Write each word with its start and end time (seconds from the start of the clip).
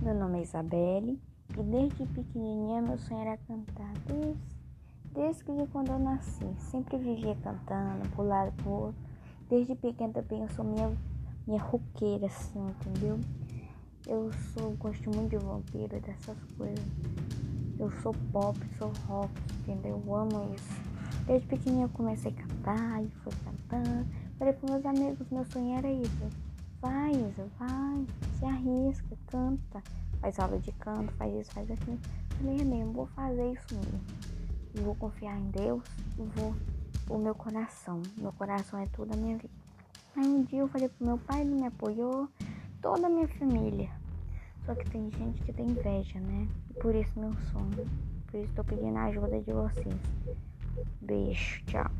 Meu 0.00 0.14
nome 0.14 0.38
é 0.38 0.42
Isabelle 0.42 1.20
e 1.58 1.62
desde 1.62 2.06
pequenininha 2.06 2.80
meu 2.80 2.96
sonho 2.98 3.20
era 3.20 3.36
cantar. 3.36 3.92
Desde, 4.06 4.38
desde 5.12 5.44
que 5.44 5.66
quando 5.72 5.90
eu 5.90 5.98
nasci, 5.98 6.46
sempre 6.70 6.96
vivia 6.98 7.34
cantando, 7.42 8.08
por 8.10 8.24
lado 8.24 8.52
pro 8.62 8.70
outro. 8.70 9.00
Desde 9.48 9.74
pequena 9.74 10.12
também 10.12 10.42
eu 10.42 10.48
sou 10.50 10.64
minha, 10.64 10.96
minha 11.48 11.60
roqueira, 11.60 12.26
assim, 12.26 12.64
entendeu? 12.68 13.18
Eu 14.06 14.30
sou, 14.54 14.70
gosto 14.76 15.10
muito 15.10 15.30
de 15.30 15.44
vampiro, 15.44 16.00
dessas 16.00 16.38
coisas. 16.56 16.86
Eu 17.76 17.90
sou 18.00 18.14
pop, 18.32 18.56
sou 18.78 18.92
rock, 19.08 19.32
entendeu? 19.60 20.00
Eu 20.06 20.14
amo 20.14 20.54
isso. 20.54 20.80
Desde 21.26 21.48
pequenininha 21.48 21.86
eu 21.86 21.90
comecei 21.90 22.30
a 22.30 22.34
cantar 22.34 23.02
e 23.02 23.08
fui 23.08 23.32
cantando. 23.44 24.06
Falei 24.38 24.54
pros 24.54 24.70
meus 24.70 24.86
amigos, 24.86 25.28
meu 25.30 25.44
sonho 25.46 25.76
era 25.76 25.90
isso. 25.90 26.28
Vai, 26.80 27.10
Isa, 27.10 27.48
vai, 27.58 27.87
se 28.92 29.02
arrisca, 29.02 29.16
canta, 29.26 29.82
faz 30.20 30.38
aula 30.38 30.58
de 30.58 30.72
canto, 30.72 31.12
faz 31.14 31.34
isso, 31.34 31.52
faz 31.52 31.70
aquilo. 31.70 31.98
Falei, 32.38 32.60
é 32.60 32.64
mesmo, 32.64 32.92
vou 32.92 33.06
fazer 33.08 33.52
isso 33.52 33.74
mesmo. 33.74 34.00
E 34.74 34.80
vou 34.80 34.94
confiar 34.94 35.38
em 35.38 35.50
Deus 35.50 35.82
e 36.18 36.22
vou 36.38 36.54
o 37.08 37.18
meu 37.18 37.34
coração. 37.34 38.02
Meu 38.18 38.32
coração 38.32 38.78
é 38.78 38.86
tudo 38.86 39.12
a 39.14 39.16
minha 39.16 39.36
vida. 39.36 39.50
Aí 40.16 40.26
um 40.26 40.42
dia 40.44 40.60
eu 40.60 40.68
falei 40.68 40.88
pro 40.88 41.06
meu 41.06 41.18
pai, 41.18 41.40
ele 41.40 41.54
me 41.54 41.66
apoiou, 41.66 42.28
toda 42.80 43.06
a 43.06 43.10
minha 43.10 43.28
família. 43.28 43.90
Só 44.66 44.74
que 44.74 44.88
tem 44.90 45.10
gente 45.10 45.42
que 45.42 45.52
tem 45.52 45.66
inveja, 45.66 46.20
né? 46.20 46.48
Por 46.80 46.94
isso 46.94 47.18
meu 47.18 47.32
sonho. 47.52 47.88
Por 48.26 48.40
isso 48.40 48.52
tô 48.54 48.64
pedindo 48.64 48.96
a 48.96 49.04
ajuda 49.04 49.40
de 49.40 49.52
vocês. 49.52 49.96
Beijo, 51.00 51.62
tchau. 51.64 51.90